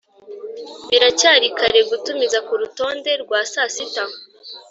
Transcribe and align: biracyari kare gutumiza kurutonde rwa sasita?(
biracyari 0.89 1.47
kare 1.57 1.79
gutumiza 1.89 2.37
kurutonde 2.47 3.11
rwa 3.23 3.39
sasita?( 3.51 4.05